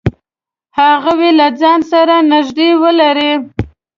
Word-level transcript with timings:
هغوی 0.79 1.29
له 1.39 1.47
ځان 1.59 1.79
سره 1.91 2.15
نږدې 2.31 2.69
ولری. 2.81 3.31